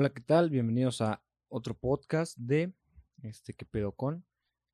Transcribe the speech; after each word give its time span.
Hola, 0.00 0.10
¿qué 0.10 0.20
tal? 0.20 0.48
Bienvenidos 0.48 1.00
a 1.00 1.20
otro 1.48 1.76
podcast 1.76 2.38
de 2.38 2.72
este 3.24 3.52
¿Qué 3.52 3.64
pedo 3.64 3.90
con? 3.90 4.24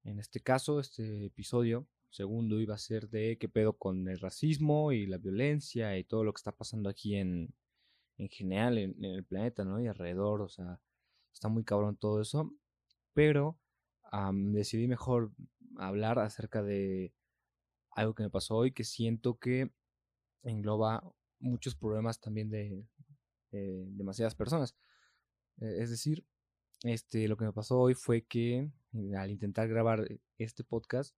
En 0.02 0.18
este 0.18 0.40
caso, 0.40 0.80
este 0.80 1.24
episodio 1.24 1.88
segundo 2.10 2.60
iba 2.60 2.74
a 2.74 2.78
ser 2.78 3.08
de 3.08 3.38
qué 3.38 3.48
pedo 3.48 3.72
con 3.72 4.06
el 4.06 4.20
racismo 4.20 4.92
y 4.92 5.06
la 5.06 5.16
violencia 5.16 5.96
y 5.96 6.04
todo 6.04 6.24
lo 6.24 6.34
que 6.34 6.40
está 6.40 6.52
pasando 6.52 6.90
aquí 6.90 7.16
en, 7.16 7.54
en 8.18 8.28
general 8.28 8.76
en, 8.76 9.02
el 9.02 9.24
planeta, 9.24 9.64
¿no? 9.64 9.80
Y 9.80 9.86
alrededor, 9.86 10.42
o 10.42 10.48
sea, 10.50 10.78
está 11.32 11.48
muy 11.48 11.64
cabrón 11.64 11.96
todo 11.96 12.20
eso. 12.20 12.52
Pero 13.14 13.58
decidí 14.52 14.88
mejor 14.88 15.32
hablar 15.78 16.18
acerca 16.18 16.62
de 16.62 17.14
algo 17.92 18.14
que 18.14 18.24
me 18.24 18.30
pasó 18.30 18.56
hoy 18.56 18.72
que 18.72 18.84
siento 18.84 19.38
que 19.38 19.70
engloba 20.42 21.02
muchos 21.38 21.74
problemas 21.74 22.20
también 22.20 22.50
de, 22.50 22.86
de 23.52 23.86
demasiadas 23.86 24.34
personas. 24.34 24.76
Eh, 25.60 25.78
es 25.80 25.90
decir, 25.90 26.24
este, 26.82 27.28
lo 27.28 27.36
que 27.36 27.44
me 27.44 27.52
pasó 27.52 27.78
hoy 27.80 27.94
fue 27.94 28.22
que 28.22 28.70
eh, 28.92 29.16
al 29.16 29.30
intentar 29.30 29.68
grabar 29.68 30.06
este 30.38 30.64
podcast, 30.64 31.14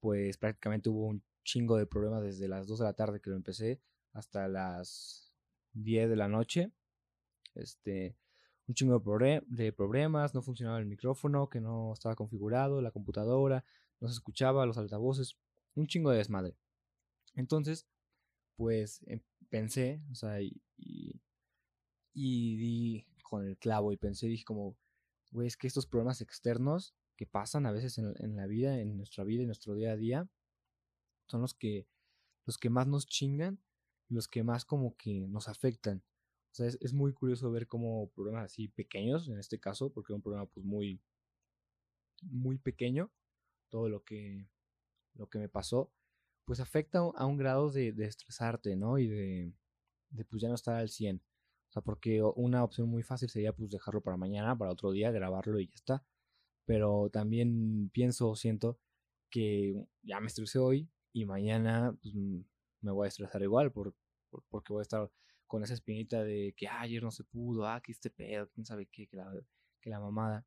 pues 0.00 0.38
prácticamente 0.38 0.88
hubo 0.88 1.06
un 1.06 1.22
chingo 1.44 1.76
de 1.76 1.86
problemas 1.86 2.22
desde 2.22 2.48
las 2.48 2.66
2 2.66 2.80
de 2.80 2.84
la 2.84 2.92
tarde 2.94 3.20
que 3.20 3.30
lo 3.30 3.36
empecé 3.36 3.80
hasta 4.12 4.48
las 4.48 5.32
10 5.74 6.08
de 6.08 6.16
la 6.16 6.28
noche. 6.28 6.72
Este, 7.54 8.16
un 8.66 8.74
chingo 8.74 8.98
de, 8.98 9.72
problemas, 9.72 10.34
no 10.34 10.42
funcionaba 10.42 10.78
el 10.78 10.86
micrófono, 10.86 11.48
que 11.48 11.60
no 11.60 11.92
estaba 11.92 12.16
configurado, 12.16 12.82
la 12.82 12.90
computadora, 12.90 13.64
no 14.00 14.08
se 14.08 14.14
escuchaba, 14.14 14.66
los 14.66 14.78
altavoces, 14.78 15.36
un 15.74 15.86
chingo 15.86 16.10
de 16.10 16.18
desmadre. 16.18 16.56
Entonces, 17.34 17.86
pues 18.56 19.02
em, 19.06 19.20
pensé, 19.48 20.02
o 20.10 20.14
sea, 20.14 20.40
y, 20.40 20.60
y, 20.76 21.20
y 22.14 23.06
con 23.28 23.46
el 23.46 23.58
clavo 23.58 23.92
y 23.92 23.96
pensé, 23.96 24.28
dije 24.28 24.44
como, 24.44 24.76
güey, 25.32 25.48
es 25.48 25.56
que 25.56 25.66
estos 25.66 25.86
problemas 25.86 26.20
externos 26.20 26.94
que 27.16 27.26
pasan 27.26 27.66
a 27.66 27.72
veces 27.72 27.98
en, 27.98 28.36
la 28.36 28.46
vida, 28.46 28.78
en 28.78 28.96
nuestra 28.96 29.24
vida, 29.24 29.42
en 29.42 29.48
nuestro 29.48 29.74
día 29.74 29.92
a 29.92 29.96
día, 29.96 30.28
son 31.28 31.40
los 31.40 31.54
que, 31.54 31.88
los 32.44 32.58
que 32.58 32.70
más 32.70 32.86
nos 32.86 33.06
chingan, 33.06 33.60
los 34.08 34.28
que 34.28 34.44
más 34.44 34.64
como 34.64 34.96
que 34.96 35.26
nos 35.28 35.48
afectan. 35.48 36.04
O 36.52 36.54
sea, 36.54 36.66
es, 36.66 36.92
muy 36.92 37.12
curioso 37.12 37.50
ver 37.50 37.66
como 37.66 38.10
problemas 38.10 38.44
así 38.44 38.68
pequeños, 38.68 39.28
en 39.28 39.38
este 39.38 39.58
caso, 39.58 39.90
porque 39.92 40.12
es 40.12 40.16
un 40.16 40.22
problema 40.22 40.46
pues 40.46 40.64
muy, 40.64 41.02
muy 42.22 42.58
pequeño, 42.58 43.10
todo 43.68 43.88
lo 43.88 44.04
que, 44.04 44.48
lo 45.14 45.28
que 45.28 45.38
me 45.38 45.48
pasó, 45.48 45.92
pues 46.44 46.60
afecta 46.60 46.98
a 46.98 47.26
un 47.26 47.36
grado 47.36 47.70
de, 47.70 47.88
estresarte, 47.98 48.76
¿no? 48.76 48.98
Y 48.98 49.08
de, 49.08 49.52
de 50.10 50.24
pues 50.24 50.40
ya 50.42 50.48
no 50.48 50.54
estar 50.54 50.76
al 50.76 50.90
100 50.90 51.20
porque 51.82 52.22
una 52.22 52.64
opción 52.64 52.88
muy 52.88 53.02
fácil 53.02 53.28
sería 53.28 53.52
pues 53.52 53.70
dejarlo 53.70 54.00
para 54.00 54.16
mañana, 54.16 54.56
para 54.56 54.72
otro 54.72 54.92
día, 54.92 55.10
grabarlo 55.10 55.60
y 55.60 55.66
ya 55.66 55.74
está. 55.74 56.04
Pero 56.64 57.10
también 57.10 57.90
pienso, 57.90 58.34
siento 58.36 58.78
que 59.30 59.86
ya 60.02 60.20
me 60.20 60.26
estresé 60.26 60.58
hoy 60.58 60.90
y 61.12 61.24
mañana 61.24 61.96
pues, 62.02 62.14
me 62.14 62.90
voy 62.92 63.06
a 63.06 63.08
estresar 63.08 63.42
igual 63.42 63.72
por, 63.72 63.94
porque 64.48 64.72
voy 64.72 64.80
a 64.80 64.82
estar 64.82 65.10
con 65.46 65.62
esa 65.62 65.74
espinita 65.74 66.24
de 66.24 66.54
que 66.56 66.68
ayer 66.68 67.02
no 67.02 67.10
se 67.10 67.24
pudo, 67.24 67.66
ah, 67.66 67.80
que 67.80 67.92
este 67.92 68.10
pedo, 68.10 68.48
quién 68.50 68.66
sabe 68.66 68.86
qué, 68.86 69.06
que 69.06 69.16
la, 69.16 69.32
que 69.80 69.90
la 69.90 70.00
mamada. 70.00 70.46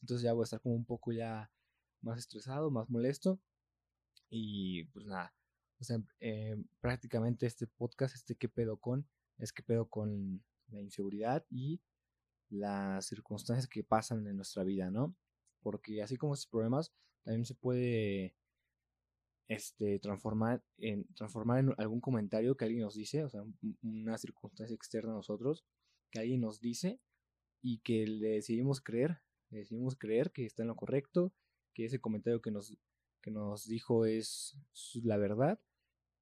Entonces 0.00 0.24
ya 0.24 0.32
voy 0.32 0.42
a 0.42 0.44
estar 0.44 0.60
como 0.60 0.74
un 0.74 0.84
poco 0.84 1.12
ya 1.12 1.50
más 2.02 2.18
estresado, 2.18 2.70
más 2.70 2.88
molesto. 2.90 3.40
Y 4.28 4.84
pues 4.86 5.06
nada, 5.06 5.34
o 5.80 5.84
sea, 5.84 5.98
eh, 6.20 6.56
prácticamente 6.80 7.46
este 7.46 7.66
podcast, 7.66 8.14
este 8.14 8.36
qué 8.36 8.48
pedo 8.48 8.76
con, 8.76 9.08
es 9.38 9.52
que 9.52 9.62
pedo 9.62 9.88
con 9.88 10.44
la 10.72 10.80
inseguridad 10.80 11.44
y 11.50 11.80
las 12.48 13.06
circunstancias 13.06 13.68
que 13.68 13.84
pasan 13.84 14.26
en 14.26 14.36
nuestra 14.36 14.64
vida, 14.64 14.90
¿no? 14.90 15.14
Porque 15.62 16.02
así 16.02 16.16
como 16.16 16.34
estos 16.34 16.50
problemas, 16.50 16.92
también 17.22 17.44
se 17.44 17.54
puede 17.54 18.34
este, 19.48 19.98
transformar, 19.98 20.62
en, 20.78 21.06
transformar 21.14 21.60
en 21.60 21.74
algún 21.78 22.00
comentario 22.00 22.56
que 22.56 22.64
alguien 22.64 22.82
nos 22.82 22.94
dice, 22.94 23.24
o 23.24 23.28
sea, 23.28 23.42
una 23.82 24.16
circunstancia 24.18 24.74
externa 24.74 25.12
a 25.12 25.16
nosotros, 25.16 25.64
que 26.10 26.20
alguien 26.20 26.40
nos 26.40 26.60
dice 26.60 27.00
y 27.62 27.78
que 27.78 28.06
le 28.06 28.30
decidimos 28.30 28.80
creer, 28.80 29.20
le 29.50 29.58
decidimos 29.58 29.96
creer 29.96 30.32
que 30.32 30.46
está 30.46 30.62
en 30.62 30.68
lo 30.68 30.76
correcto, 30.76 31.32
que 31.74 31.84
ese 31.84 32.00
comentario 32.00 32.40
que 32.40 32.50
nos, 32.50 32.76
que 33.20 33.30
nos 33.30 33.66
dijo 33.66 34.06
es 34.06 34.56
la 35.02 35.16
verdad 35.16 35.60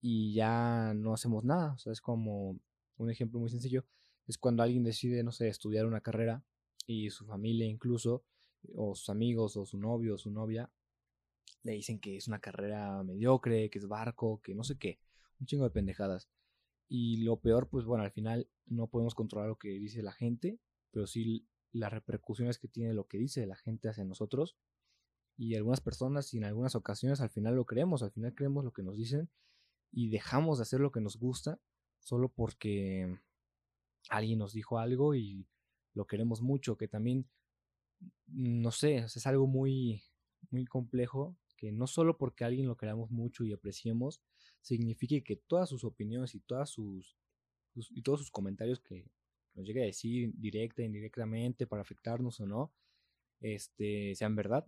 y 0.00 0.32
ya 0.34 0.94
no 0.94 1.14
hacemos 1.14 1.44
nada, 1.44 1.74
o 1.74 1.78
sea, 1.78 1.92
es 1.92 2.00
como 2.00 2.58
un 2.96 3.10
ejemplo 3.10 3.40
muy 3.40 3.50
sencillo, 3.50 3.84
es 4.28 4.38
cuando 4.38 4.62
alguien 4.62 4.84
decide, 4.84 5.24
no 5.24 5.32
sé, 5.32 5.48
estudiar 5.48 5.86
una 5.86 6.02
carrera 6.02 6.44
y 6.86 7.10
su 7.10 7.24
familia 7.24 7.66
incluso, 7.66 8.24
o 8.74 8.94
sus 8.94 9.08
amigos, 9.08 9.56
o 9.56 9.64
su 9.64 9.78
novio, 9.78 10.14
o 10.14 10.18
su 10.18 10.30
novia, 10.30 10.70
le 11.62 11.72
dicen 11.72 11.98
que 11.98 12.16
es 12.16 12.28
una 12.28 12.38
carrera 12.38 13.02
mediocre, 13.02 13.70
que 13.70 13.78
es 13.78 13.88
barco, 13.88 14.40
que 14.42 14.54
no 14.54 14.64
sé 14.64 14.78
qué, 14.78 15.00
un 15.40 15.46
chingo 15.46 15.64
de 15.64 15.70
pendejadas. 15.70 16.28
Y 16.88 17.24
lo 17.24 17.40
peor, 17.40 17.68
pues 17.68 17.84
bueno, 17.84 18.04
al 18.04 18.10
final 18.10 18.48
no 18.66 18.88
podemos 18.88 19.14
controlar 19.14 19.48
lo 19.48 19.58
que 19.58 19.70
dice 19.70 20.02
la 20.02 20.12
gente, 20.12 20.60
pero 20.90 21.06
sí 21.06 21.46
las 21.72 21.92
repercusiones 21.92 22.58
que 22.58 22.68
tiene 22.68 22.94
lo 22.94 23.06
que 23.06 23.18
dice 23.18 23.46
la 23.46 23.56
gente 23.56 23.88
hacia 23.88 24.04
nosotros. 24.04 24.56
Y 25.36 25.54
algunas 25.54 25.80
personas 25.80 26.34
y 26.34 26.38
en 26.38 26.44
algunas 26.44 26.74
ocasiones 26.74 27.20
al 27.20 27.30
final 27.30 27.54
lo 27.54 27.64
creemos, 27.64 28.02
al 28.02 28.10
final 28.10 28.34
creemos 28.34 28.64
lo 28.64 28.72
que 28.72 28.82
nos 28.82 28.96
dicen 28.96 29.30
y 29.90 30.08
dejamos 30.10 30.58
de 30.58 30.62
hacer 30.62 30.80
lo 30.80 30.90
que 30.90 31.00
nos 31.00 31.16
gusta 31.16 31.60
solo 32.00 32.28
porque 32.28 33.18
alguien 34.08 34.38
nos 34.38 34.52
dijo 34.52 34.78
algo 34.78 35.14
y 35.14 35.46
lo 35.94 36.06
queremos 36.06 36.42
mucho, 36.42 36.76
que 36.76 36.88
también, 36.88 37.28
no 38.26 38.70
sé, 38.70 38.96
es 38.96 39.26
algo 39.26 39.46
muy, 39.46 40.02
muy 40.50 40.64
complejo, 40.64 41.36
que 41.56 41.72
no 41.72 41.86
solo 41.86 42.16
porque 42.16 42.44
alguien 42.44 42.66
lo 42.66 42.76
queramos 42.76 43.10
mucho 43.10 43.44
y 43.44 43.52
apreciemos, 43.52 44.22
signifique 44.60 45.24
que 45.24 45.36
todas 45.36 45.68
sus 45.68 45.84
opiniones 45.84 46.34
y 46.34 46.40
todas 46.40 46.70
sus, 46.70 47.16
y 47.74 48.02
todos 48.02 48.20
sus 48.20 48.30
comentarios 48.30 48.80
que 48.80 49.10
nos 49.54 49.66
llegue 49.66 49.82
a 49.82 49.86
decir 49.86 50.32
directa, 50.36 50.82
indirectamente, 50.82 51.66
para 51.66 51.82
afectarnos 51.82 52.38
o 52.40 52.46
no, 52.46 52.72
este, 53.40 54.14
sean 54.14 54.36
verdad. 54.36 54.64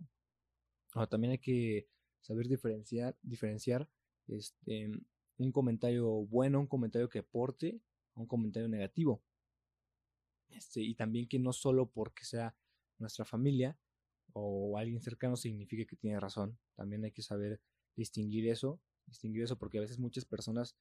Ahora 0.93 1.07
también 1.07 1.31
hay 1.31 1.39
que 1.39 1.87
saber 2.19 2.47
diferenciar, 2.47 3.15
diferenciar 3.21 3.89
este, 4.27 4.91
un 5.37 5.51
comentario 5.51 6.07
bueno, 6.25 6.59
un 6.59 6.67
comentario 6.67 7.09
que 7.09 7.19
aporte, 7.19 7.79
un 8.15 8.27
comentario 8.27 8.69
negativo. 8.69 9.21
Este, 10.49 10.81
y 10.81 10.95
también 10.95 11.27
que 11.27 11.39
no 11.39 11.53
solo 11.53 11.89
porque 11.89 12.25
sea 12.25 12.55
nuestra 12.97 13.25
familia 13.25 13.77
o 14.33 14.77
alguien 14.77 15.01
cercano 15.01 15.35
signifique 15.35 15.85
que 15.85 15.95
tiene 15.95 16.19
razón. 16.19 16.57
También 16.75 17.03
hay 17.03 17.11
que 17.11 17.21
saber 17.21 17.61
distinguir 17.95 18.47
eso, 18.47 18.79
distinguir 19.05 19.43
eso 19.43 19.57
porque 19.57 19.77
a 19.77 19.81
veces 19.81 19.99
muchas 19.99 20.25
personas 20.25 20.75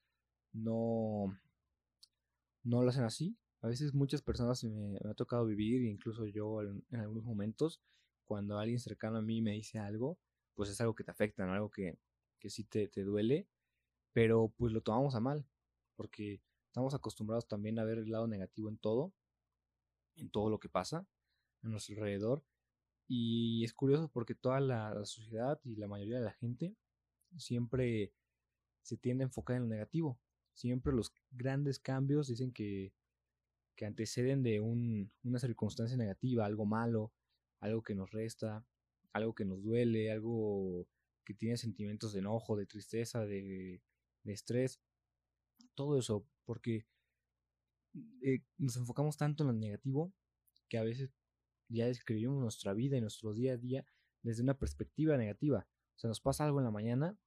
no, 0.52 1.38
no 2.62 2.82
lo 2.82 2.88
hacen 2.88 3.04
así. 3.04 3.36
A 3.62 3.68
veces 3.68 3.92
muchas 3.94 4.22
personas 4.22 4.64
me, 4.64 4.96
ha 5.04 5.14
tocado 5.14 5.44
vivir, 5.44 5.82
incluso 5.84 6.26
yo 6.26 6.62
en, 6.62 6.82
algunos 6.92 7.24
momentos, 7.24 7.80
cuando 8.24 8.58
alguien 8.58 8.78
cercano 8.78 9.18
a 9.18 9.22
mí 9.22 9.42
me 9.42 9.52
dice 9.52 9.78
algo, 9.78 10.18
pues 10.54 10.70
es 10.70 10.80
algo 10.80 10.94
que 10.94 11.04
te 11.04 11.10
afecta, 11.10 11.52
algo 11.52 11.70
que, 11.70 11.98
que 12.38 12.48
sí 12.48 12.64
te, 12.64 12.88
te 12.88 13.02
duele, 13.02 13.48
pero 14.12 14.52
pues 14.56 14.72
lo 14.72 14.80
tomamos 14.80 15.14
a 15.14 15.20
mal, 15.20 15.46
porque 15.94 16.40
estamos 16.70 16.94
acostumbrados 16.94 17.48
también 17.48 17.78
a 17.80 17.84
ver 17.84 17.98
el 17.98 18.10
lado 18.10 18.28
negativo 18.28 18.68
en 18.68 18.78
todo 18.78 19.12
en 20.20 20.30
todo 20.30 20.50
lo 20.50 20.60
que 20.60 20.68
pasa 20.68 21.06
a 21.62 21.68
nuestro 21.68 21.96
alrededor. 21.96 22.44
Y 23.08 23.64
es 23.64 23.74
curioso 23.74 24.08
porque 24.08 24.34
toda 24.34 24.60
la, 24.60 25.04
sociedad 25.04 25.60
y 25.64 25.76
la 25.76 25.88
mayoría 25.88 26.18
de 26.18 26.24
la 26.24 26.32
gente 26.32 26.76
siempre 27.36 28.12
se 28.82 28.96
tiende 28.96 29.24
a 29.24 29.26
enfocar 29.26 29.56
en 29.56 29.62
lo 29.62 29.68
negativo. 29.68 30.18
Siempre 30.54 30.92
los 30.92 31.12
grandes 31.30 31.80
cambios 31.80 32.28
dicen 32.28 32.52
que, 32.52 32.92
que 33.74 33.86
anteceden 33.86 34.42
de 34.42 34.60
un, 34.60 35.10
una 35.24 35.38
circunstancia 35.38 35.96
negativa, 35.96 36.46
algo 36.46 36.66
malo, 36.66 37.12
algo 37.60 37.82
que 37.82 37.94
nos 37.94 38.12
resta, 38.12 38.64
algo 39.12 39.34
que 39.34 39.44
nos 39.44 39.62
duele, 39.62 40.12
algo 40.12 40.86
que 41.24 41.34
tiene 41.34 41.56
sentimientos 41.56 42.12
de 42.12 42.20
enojo, 42.20 42.56
de 42.56 42.66
tristeza, 42.66 43.26
de, 43.26 43.82
de 44.22 44.32
estrés. 44.32 44.80
Todo 45.74 45.98
eso, 45.98 46.26
porque 46.44 46.86
eh, 48.22 48.42
nos 48.58 48.76
enfocamos 48.76 49.16
tanto 49.16 49.42
en 49.42 49.48
lo 49.48 49.52
negativo 49.52 50.12
que 50.68 50.78
a 50.78 50.84
veces 50.84 51.10
ya 51.68 51.86
describimos 51.86 52.40
nuestra 52.40 52.74
vida 52.74 52.96
y 52.96 53.00
nuestro 53.00 53.32
día 53.32 53.54
a 53.54 53.56
día 53.56 53.86
desde 54.22 54.42
una 54.42 54.58
perspectiva 54.58 55.16
negativa. 55.16 55.66
O 55.96 55.98
sea, 55.98 56.08
nos 56.08 56.20
pasa 56.20 56.44
algo 56.44 56.58
en 56.60 56.64
la 56.64 56.70
mañana 56.70 57.18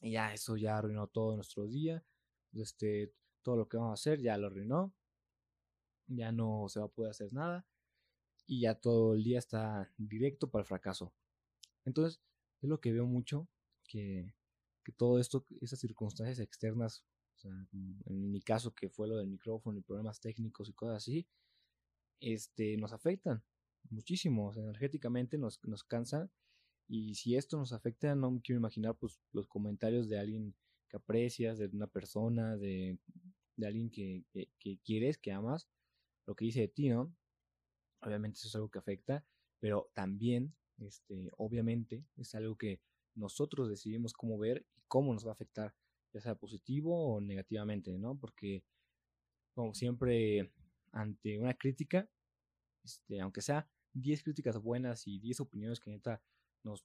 y 0.00 0.12
ya 0.12 0.32
eso 0.32 0.56
ya 0.56 0.78
arruinó 0.78 1.08
todo 1.08 1.34
nuestro 1.36 1.66
día. 1.66 2.04
Este, 2.52 3.12
todo 3.42 3.56
lo 3.56 3.68
que 3.68 3.76
vamos 3.76 3.90
a 3.90 3.94
hacer 4.00 4.20
ya 4.20 4.36
lo 4.38 4.46
arruinó. 4.48 4.94
Ya 6.06 6.32
no 6.32 6.66
se 6.68 6.80
va 6.80 6.86
a 6.86 6.90
poder 6.90 7.10
hacer 7.10 7.32
nada. 7.32 7.66
Y 8.46 8.62
ya 8.62 8.74
todo 8.74 9.14
el 9.14 9.24
día 9.24 9.38
está 9.38 9.92
directo 9.96 10.50
para 10.50 10.62
el 10.62 10.66
fracaso. 10.66 11.12
Entonces, 11.84 12.20
es 12.60 12.68
lo 12.68 12.80
que 12.80 12.92
veo 12.92 13.06
mucho, 13.06 13.48
que, 13.86 14.34
que 14.84 14.92
todo 14.92 15.18
esto, 15.18 15.46
esas 15.60 15.78
circunstancias 15.78 16.38
externas 16.38 17.04
en 17.44 18.30
mi 18.30 18.40
caso, 18.40 18.74
que 18.74 18.88
fue 18.88 19.08
lo 19.08 19.16
del 19.16 19.28
micrófono 19.28 19.78
y 19.78 19.82
problemas 19.82 20.20
técnicos 20.20 20.68
y 20.68 20.72
cosas 20.72 20.96
así, 20.96 21.26
este, 22.20 22.76
nos 22.76 22.92
afectan 22.92 23.42
muchísimo, 23.90 24.52
energéticamente 24.54 25.38
nos, 25.38 25.60
nos 25.64 25.84
cansan 25.84 26.30
y 26.88 27.14
si 27.14 27.36
esto 27.36 27.58
nos 27.58 27.72
afecta, 27.72 28.14
no 28.14 28.40
quiero 28.42 28.58
imaginar 28.58 28.96
pues 28.96 29.20
los 29.32 29.46
comentarios 29.46 30.08
de 30.08 30.18
alguien 30.18 30.54
que 30.88 30.96
aprecias, 30.96 31.58
de 31.58 31.66
una 31.66 31.86
persona, 31.86 32.56
de, 32.56 32.98
de 33.56 33.66
alguien 33.66 33.90
que, 33.90 34.24
que, 34.58 34.78
quieres, 34.78 35.18
que 35.18 35.32
amas, 35.32 35.68
lo 36.26 36.34
que 36.34 36.46
dice 36.46 36.60
de 36.60 36.68
ti, 36.68 36.88
¿no? 36.88 37.14
Obviamente 38.00 38.38
eso 38.38 38.48
es 38.48 38.54
algo 38.54 38.70
que 38.70 38.78
afecta, 38.78 39.24
pero 39.60 39.90
también, 39.92 40.54
este, 40.78 41.30
obviamente, 41.36 42.04
es 42.16 42.34
algo 42.34 42.56
que 42.56 42.80
nosotros 43.14 43.68
decidimos 43.68 44.14
cómo 44.14 44.38
ver 44.38 44.64
y 44.76 44.82
cómo 44.88 45.12
nos 45.12 45.26
va 45.26 45.30
a 45.30 45.34
afectar, 45.34 45.74
ya 46.12 46.20
sea 46.20 46.34
positivo 46.34 47.14
o 47.14 47.20
negativamente, 47.20 47.96
¿no? 47.98 48.16
Porque, 48.18 48.64
como 49.54 49.74
siempre, 49.74 50.52
ante 50.92 51.38
una 51.38 51.54
crítica, 51.54 52.08
este, 52.84 53.20
aunque 53.20 53.42
sea 53.42 53.68
10 53.94 54.22
críticas 54.22 54.58
buenas 54.58 55.06
y 55.06 55.18
10 55.18 55.40
opiniones 55.40 55.80
que 55.80 55.90
neta 55.90 56.22
nos 56.62 56.84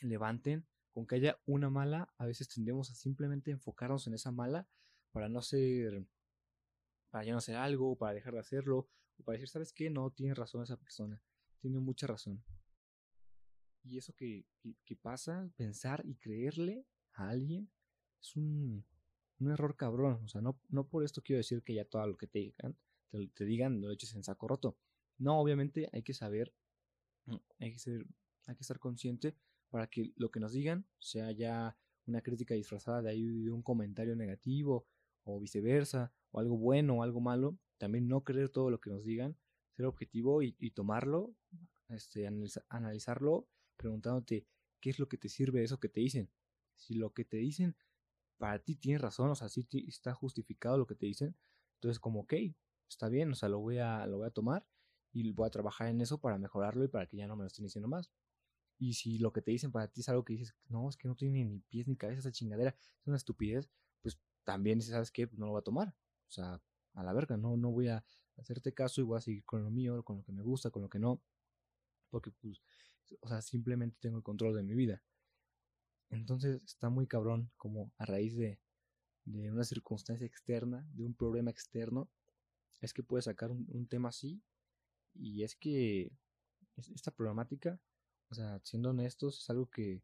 levanten, 0.00 0.66
con 0.92 1.06
que 1.06 1.16
haya 1.16 1.40
una 1.46 1.70
mala, 1.70 2.12
a 2.18 2.26
veces 2.26 2.48
tendemos 2.48 2.90
a 2.90 2.94
simplemente 2.94 3.50
enfocarnos 3.50 4.06
en 4.06 4.14
esa 4.14 4.32
mala 4.32 4.68
para 5.12 5.28
no 5.28 5.42
ser, 5.42 6.06
para 7.10 7.24
ya 7.24 7.32
no 7.32 7.38
hacer 7.38 7.56
algo, 7.56 7.96
para 7.96 8.14
dejar 8.14 8.34
de 8.34 8.40
hacerlo, 8.40 8.88
o 9.18 9.24
para 9.24 9.34
decir, 9.34 9.48
¿sabes 9.48 9.72
qué? 9.72 9.90
No, 9.90 10.10
tiene 10.10 10.34
razón 10.34 10.62
esa 10.62 10.76
persona, 10.76 11.22
tiene 11.60 11.78
mucha 11.80 12.06
razón. 12.06 12.42
Y 13.84 13.96
eso 13.96 14.12
que, 14.14 14.44
que, 14.84 14.96
pasa, 14.96 15.48
pensar 15.56 16.02
y 16.04 16.16
creerle 16.16 16.84
a 17.14 17.28
alguien, 17.28 17.70
es 18.20 18.36
un, 18.36 18.84
un, 19.40 19.50
error 19.50 19.76
cabrón. 19.76 20.20
O 20.24 20.28
sea, 20.28 20.40
no, 20.40 20.60
no 20.68 20.86
por 20.88 21.04
esto 21.04 21.22
quiero 21.22 21.38
decir 21.38 21.62
que 21.62 21.74
ya 21.74 21.84
todo 21.84 22.06
lo 22.06 22.16
que 22.16 22.26
te 22.26 22.38
digan, 22.40 22.76
te, 23.10 23.28
te 23.28 23.44
digan 23.44 23.80
lo 23.80 23.90
eches 23.90 24.14
en 24.14 24.24
saco 24.24 24.48
roto. 24.48 24.76
No, 25.18 25.40
obviamente 25.40 25.88
hay 25.92 26.02
que 26.02 26.14
saber, 26.14 26.52
hay 27.58 27.72
que 27.72 27.78
ser 27.78 28.06
hay 28.48 28.56
que 28.56 28.62
estar 28.62 28.78
consciente 28.78 29.36
para 29.68 29.86
que 29.86 30.12
lo 30.16 30.30
que 30.30 30.40
nos 30.40 30.52
digan 30.52 30.86
sea 30.98 31.30
ya 31.32 31.76
una 32.06 32.22
crítica 32.22 32.54
disfrazada 32.54 33.02
de 33.02 33.10
ahí 33.10 33.22
de 33.22 33.50
un 33.50 33.62
comentario 33.62 34.16
negativo 34.16 34.86
o 35.24 35.38
viceversa, 35.38 36.10
o 36.30 36.40
algo 36.40 36.56
bueno 36.56 36.94
o 36.94 37.02
algo 37.02 37.20
malo, 37.20 37.58
también 37.76 38.08
no 38.08 38.24
creer 38.24 38.48
todo 38.48 38.70
lo 38.70 38.80
que 38.80 38.88
nos 38.88 39.04
digan, 39.04 39.36
ser 39.76 39.84
objetivo 39.84 40.42
y, 40.42 40.70
tomarlo, 40.70 41.34
este, 41.90 42.26
analizarlo, 42.68 43.46
preguntándote 43.76 44.46
qué 44.80 44.90
es 44.90 44.98
lo 44.98 45.08
que 45.08 45.18
te 45.18 45.28
sirve 45.28 45.58
de 45.58 45.66
eso 45.66 45.78
que 45.78 45.90
te 45.90 46.00
dicen. 46.00 46.30
Si 46.76 46.94
lo 46.94 47.12
que 47.12 47.26
te 47.26 47.36
dicen 47.36 47.76
para 48.38 48.58
ti 48.60 48.76
tiene 48.76 48.98
razón, 48.98 49.30
o 49.30 49.34
sea, 49.34 49.48
si 49.48 49.66
está 49.86 50.14
justificado 50.14 50.78
lo 50.78 50.86
que 50.86 50.94
te 50.94 51.06
dicen, 51.06 51.36
entonces 51.74 51.98
como, 51.98 52.20
ok, 52.20 52.34
está 52.88 53.08
bien, 53.08 53.32
o 53.32 53.34
sea, 53.34 53.48
lo 53.48 53.58
voy 53.60 53.78
a, 53.78 54.06
lo 54.06 54.18
voy 54.18 54.28
a 54.28 54.30
tomar 54.30 54.66
y 55.12 55.30
voy 55.32 55.46
a 55.46 55.50
trabajar 55.50 55.88
en 55.88 56.00
eso 56.00 56.20
para 56.20 56.38
mejorarlo 56.38 56.84
y 56.84 56.88
para 56.88 57.06
que 57.06 57.16
ya 57.16 57.26
no 57.26 57.36
me 57.36 57.42
lo 57.42 57.48
estén 57.48 57.64
diciendo 57.64 57.88
más. 57.88 58.10
Y 58.78 58.94
si 58.94 59.18
lo 59.18 59.32
que 59.32 59.42
te 59.42 59.50
dicen 59.50 59.72
para 59.72 59.88
ti 59.88 60.00
es 60.02 60.08
algo 60.08 60.24
que 60.24 60.34
dices, 60.34 60.54
no, 60.68 60.88
es 60.88 60.96
que 60.96 61.08
no 61.08 61.16
tiene 61.16 61.44
ni 61.44 61.60
pies 61.60 61.88
ni 61.88 61.96
cabeza 61.96 62.20
esa 62.20 62.32
chingadera, 62.32 62.70
es 63.00 63.06
una 63.06 63.16
estupidez, 63.16 63.68
pues 64.02 64.18
también, 64.44 64.80
¿sabes 64.80 65.10
qué? 65.10 65.26
Pues 65.26 65.38
no 65.38 65.46
lo 65.46 65.52
voy 65.52 65.60
a 65.60 65.64
tomar. 65.64 65.88
O 65.88 66.30
sea, 66.30 66.62
a 66.94 67.02
la 67.02 67.12
verga, 67.12 67.36
no, 67.36 67.56
no 67.56 67.70
voy 67.70 67.88
a 67.88 68.04
hacerte 68.36 68.72
caso 68.72 69.00
y 69.00 69.04
voy 69.04 69.18
a 69.18 69.20
seguir 69.20 69.44
con 69.44 69.64
lo 69.64 69.70
mío, 69.70 70.02
con 70.04 70.18
lo 70.18 70.24
que 70.24 70.32
me 70.32 70.42
gusta, 70.42 70.70
con 70.70 70.82
lo 70.82 70.88
que 70.88 70.98
no. 70.98 71.20
Porque, 72.10 72.30
pues, 72.30 72.62
o 73.20 73.28
sea, 73.28 73.42
simplemente 73.42 73.96
tengo 74.00 74.18
el 74.18 74.22
control 74.22 74.54
de 74.54 74.62
mi 74.62 74.74
vida. 74.74 75.02
Entonces 76.10 76.62
está 76.64 76.90
muy 76.90 77.06
cabrón 77.06 77.50
como 77.56 77.92
a 77.98 78.04
raíz 78.04 78.36
de, 78.36 78.58
de 79.24 79.50
una 79.50 79.64
circunstancia 79.64 80.26
externa, 80.26 80.86
de 80.94 81.04
un 81.04 81.14
problema 81.14 81.50
externo, 81.50 82.08
es 82.80 82.92
que 82.92 83.02
puedes 83.02 83.26
sacar 83.26 83.50
un, 83.50 83.86
tema 83.88 84.10
así. 84.10 84.40
Y 85.14 85.42
es 85.42 85.56
que 85.56 86.12
esta 86.76 87.10
problemática 87.10 87.80
o 88.30 88.34
sea, 88.34 88.60
siendo 88.62 88.90
honestos, 88.90 89.38
es 89.38 89.50
algo 89.50 89.66
que, 89.70 90.02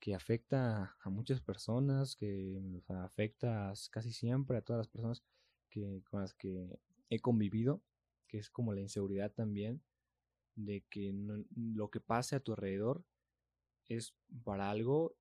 que 0.00 0.14
afecta 0.14 0.96
a 1.00 1.10
muchas 1.10 1.40
personas, 1.40 2.16
que 2.16 2.82
afecta 2.88 3.72
casi 3.90 4.12
siempre 4.12 4.56
a 4.56 4.62
todas 4.62 4.80
las 4.80 4.88
personas 4.88 5.22
que, 5.70 6.02
con 6.10 6.22
las 6.22 6.34
que 6.34 6.78
he 7.10 7.20
convivido, 7.20 7.82
que 8.28 8.38
es 8.38 8.50
como 8.50 8.72
la 8.72 8.80
inseguridad 8.80 9.32
también, 9.32 9.82
de 10.56 10.84
que 10.88 11.12
lo 11.54 11.90
que 11.90 12.00
pase 12.00 12.36
a 12.36 12.40
tu 12.40 12.52
alrededor 12.52 13.04
es 13.88 14.14
para 14.44 14.70
algo 14.70 15.16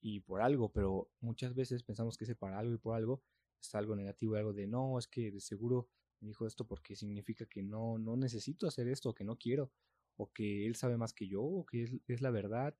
y 0.00 0.20
por 0.20 0.40
algo, 0.40 0.72
pero 0.72 1.10
muchas 1.20 1.54
veces 1.54 1.82
pensamos 1.82 2.16
que 2.16 2.24
ese 2.24 2.34
para 2.34 2.58
algo 2.58 2.74
y 2.74 2.78
por 2.78 2.96
algo 2.96 3.22
es 3.60 3.74
algo 3.74 3.94
negativo, 3.94 4.36
algo 4.36 4.52
de 4.52 4.66
no, 4.66 4.98
es 4.98 5.06
que 5.06 5.30
de 5.30 5.40
seguro 5.40 5.88
dijo 6.20 6.46
esto 6.46 6.66
porque 6.66 6.96
significa 6.96 7.46
que 7.46 7.62
no, 7.62 7.98
no 7.98 8.16
necesito 8.16 8.66
hacer 8.66 8.88
esto, 8.88 9.14
que 9.14 9.24
no 9.24 9.36
quiero, 9.36 9.72
o 10.16 10.30
que 10.32 10.66
él 10.66 10.76
sabe 10.76 10.96
más 10.96 11.12
que 11.12 11.28
yo, 11.28 11.42
o 11.42 11.64
que 11.66 12.00
es, 12.06 12.20
la 12.20 12.30
verdad, 12.30 12.76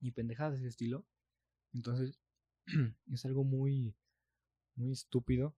y 0.00 0.12
pendejadas 0.12 0.54
de 0.54 0.58
ese 0.60 0.68
estilo. 0.68 1.06
Entonces, 1.74 2.18
es 3.12 3.24
algo 3.24 3.44
muy, 3.44 3.94
muy 4.74 4.92
estúpido 4.92 5.56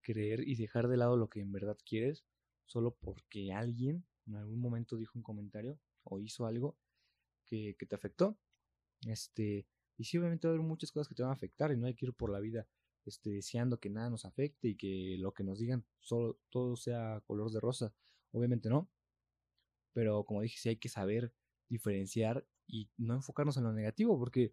creer 0.00 0.46
y 0.46 0.54
dejar 0.54 0.88
de 0.88 0.96
lado 0.96 1.16
lo 1.16 1.28
que 1.28 1.40
en 1.40 1.52
verdad 1.52 1.76
quieres, 1.84 2.24
solo 2.66 2.94
porque 2.94 3.52
alguien 3.52 4.06
en 4.26 4.36
algún 4.36 4.60
momento 4.60 4.96
dijo 4.96 5.18
un 5.18 5.22
comentario 5.22 5.78
o 6.04 6.20
hizo 6.20 6.46
algo 6.46 6.76
que, 7.46 7.74
te 7.88 7.94
afectó. 7.94 8.38
Este, 9.06 9.66
y 9.96 10.04
sí, 10.04 10.18
obviamente 10.18 10.46
va 10.46 10.52
a 10.52 10.56
haber 10.56 10.66
muchas 10.66 10.92
cosas 10.92 11.08
que 11.08 11.14
te 11.14 11.22
van 11.22 11.30
a 11.30 11.34
afectar 11.34 11.72
y 11.72 11.76
no 11.76 11.86
hay 11.86 11.94
que 11.94 12.06
ir 12.06 12.14
por 12.14 12.30
la 12.30 12.40
vida 12.40 12.66
este, 13.04 13.30
deseando 13.30 13.78
que 13.78 13.90
nada 13.90 14.10
nos 14.10 14.24
afecte 14.24 14.68
y 14.68 14.76
que 14.76 15.16
lo 15.18 15.32
que 15.32 15.44
nos 15.44 15.58
digan 15.58 15.84
solo 16.00 16.38
todo 16.50 16.76
sea 16.76 17.22
color 17.26 17.50
de 17.50 17.60
rosa. 17.60 17.94
Obviamente 18.32 18.68
no 18.68 18.90
pero 19.96 20.24
como 20.24 20.42
dije, 20.42 20.58
sí 20.58 20.68
hay 20.68 20.76
que 20.76 20.90
saber 20.90 21.32
diferenciar 21.70 22.46
y 22.66 22.90
no 22.98 23.14
enfocarnos 23.14 23.56
en 23.56 23.64
lo 23.64 23.72
negativo, 23.72 24.18
porque, 24.18 24.52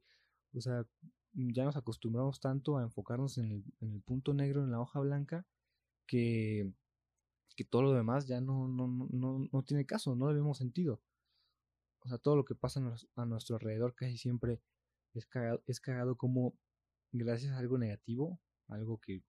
o 0.56 0.62
sea, 0.62 0.88
ya 1.34 1.66
nos 1.66 1.76
acostumbramos 1.76 2.40
tanto 2.40 2.78
a 2.78 2.84
enfocarnos 2.84 3.38
en 3.38 3.66
el, 3.82 4.02
punto 4.04 4.34
negro 4.34 4.64
en 4.64 4.72
la 4.72 4.80
hoja 4.80 5.02
blanca 5.02 5.46
que, 6.08 6.72
que 7.58 7.66
todo 7.66 7.82
lo 7.82 7.92
demás 7.92 8.26
ya 8.26 8.40
no, 8.40 8.70
no, 8.70 8.88
no, 8.88 9.50
no 9.52 9.64
tiene 9.64 9.86
caso, 9.86 10.16
no 10.16 10.30
le 10.30 10.36
vemos 10.36 10.60
sentido. 10.60 11.02
O 12.06 12.10
sea, 12.10 12.18
todo 12.18 12.36
lo 12.36 12.46
que 12.46 12.56
pasa 12.56 12.82
a 13.16 13.26
nuestro 13.26 13.56
alrededor 13.56 13.96
casi 13.96 14.18
siempre 14.18 14.62
es 15.14 15.26
cagado, 15.26 15.64
es 15.68 15.80
cagado 15.80 16.16
como 16.16 16.54
gracias 17.12 17.54
a 17.54 17.60
algo 17.60 17.78
negativo, 17.78 18.40
algo 18.68 19.00
que 19.00 19.24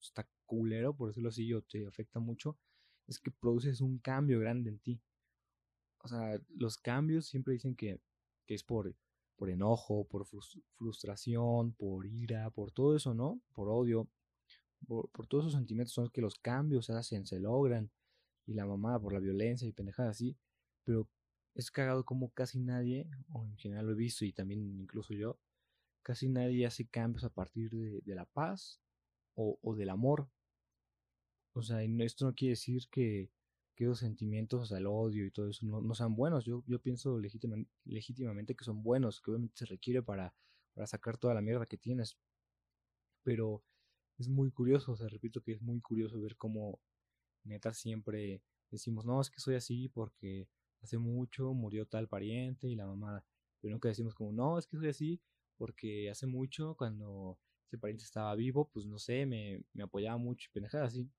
está 0.00 0.28
culero, 0.46 0.94
por 0.94 1.08
decirlo 1.08 1.28
así, 1.28 1.52
o 1.52 1.62
te 1.62 1.86
afecta 1.86 2.18
mucho, 2.18 2.58
es 3.06 3.18
que 3.18 3.30
produces 3.30 3.80
un 3.80 3.98
cambio 3.98 4.40
grande 4.40 4.70
en 4.70 4.78
ti 4.78 5.00
o 6.02 6.08
sea, 6.08 6.40
los 6.56 6.78
cambios 6.78 7.26
siempre 7.26 7.54
dicen 7.54 7.76
que, 7.76 8.00
es 8.48 8.64
por, 8.64 8.94
por 9.36 9.48
enojo, 9.48 10.04
por 10.04 10.26
frustración, 10.76 11.72
por 11.72 12.06
ira, 12.06 12.50
por 12.50 12.70
todo 12.70 12.96
eso, 12.96 13.14
¿no? 13.14 13.40
Por 13.54 13.68
odio, 13.68 14.08
por, 14.86 15.08
todos 15.26 15.44
esos 15.44 15.54
sentimientos 15.54 15.94
son 15.94 16.10
que 16.10 16.20
los 16.20 16.34
cambios 16.34 16.86
se 16.86 16.92
hacen, 16.92 17.24
se 17.24 17.38
logran, 17.38 17.90
y 18.46 18.54
la 18.54 18.66
mamá 18.66 19.00
por 19.00 19.12
la 19.12 19.20
violencia 19.20 19.66
y 19.66 19.72
pendejadas 19.72 20.16
así, 20.16 20.36
pero 20.84 21.08
es 21.54 21.70
cagado 21.70 22.04
como 22.04 22.30
casi 22.30 22.60
nadie, 22.60 23.08
o 23.32 23.44
en 23.44 23.56
general 23.56 23.86
lo 23.86 23.92
he 23.92 23.96
visto 23.96 24.24
y 24.24 24.32
también 24.32 24.80
incluso 24.80 25.14
yo, 25.14 25.38
casi 26.02 26.28
nadie 26.28 26.66
hace 26.66 26.86
cambios 26.86 27.24
a 27.24 27.30
partir 27.30 27.70
de, 27.70 28.14
la 28.14 28.24
paz 28.26 28.80
o, 29.34 29.74
del 29.76 29.90
amor. 29.90 30.28
O 31.54 31.62
sea, 31.62 31.82
esto 31.82 32.26
no 32.26 32.34
quiere 32.34 32.52
decir 32.52 32.88
que, 32.90 33.30
que 33.76 33.84
esos 33.84 33.98
sentimientos, 33.98 34.72
el 34.72 34.86
odio 34.86 35.26
y 35.26 35.30
todo 35.30 35.48
eso, 35.48 35.66
no, 35.66 35.94
sean 35.94 36.14
buenos. 36.14 36.44
Yo, 36.44 36.64
yo 36.66 36.80
pienso 36.80 37.18
legítimamente 37.84 38.54
que 38.54 38.64
son 38.64 38.82
buenos, 38.82 39.20
que 39.20 39.30
obviamente 39.30 39.56
se 39.56 39.66
requiere 39.66 40.02
para, 40.02 40.34
para 40.74 40.86
sacar 40.86 41.18
toda 41.18 41.34
la 41.34 41.42
mierda 41.42 41.66
que 41.66 41.76
tienes. 41.76 42.18
Pero 43.22 43.62
es 44.18 44.28
muy 44.28 44.50
curioso, 44.50 44.92
o 44.92 44.96
sea, 44.96 45.08
repito 45.08 45.42
que 45.42 45.52
es 45.52 45.62
muy 45.62 45.80
curioso 45.80 46.20
ver 46.20 46.36
cómo 46.36 46.80
neta 47.44 47.74
siempre 47.74 48.42
decimos, 48.70 49.04
no, 49.04 49.20
es 49.20 49.30
que 49.30 49.40
soy 49.40 49.56
así 49.56 49.88
porque 49.88 50.48
hace 50.82 50.98
mucho 50.98 51.54
murió 51.54 51.86
tal 51.86 52.08
pariente 52.08 52.68
y 52.68 52.74
la 52.74 52.86
mamá, 52.86 53.24
pero 53.60 53.72
nunca 53.72 53.88
decimos 53.88 54.14
como, 54.14 54.32
no, 54.32 54.58
es 54.58 54.66
que 54.66 54.76
soy 54.76 54.88
así 54.88 55.20
porque 55.56 56.10
hace 56.10 56.26
mucho 56.26 56.74
cuando 56.76 57.38
ese 57.66 57.78
pariente 57.78 58.04
estaba 58.04 58.34
vivo, 58.34 58.68
pues 58.72 58.84
no 58.86 58.98
sé, 58.98 59.26
me, 59.26 59.62
me 59.72 59.84
apoyaba 59.84 60.18
mucho 60.18 60.48
y 60.50 60.52
pendejadas 60.52 60.88
así. 60.88 61.10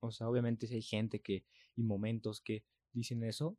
O 0.00 0.10
sea, 0.10 0.28
obviamente 0.28 0.66
si 0.66 0.74
hay 0.74 0.82
gente 0.82 1.20
que 1.20 1.44
y 1.76 1.82
momentos 1.82 2.40
que 2.40 2.64
dicen 2.92 3.24
eso, 3.24 3.56